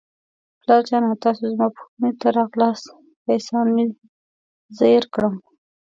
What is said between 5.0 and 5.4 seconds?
کړم.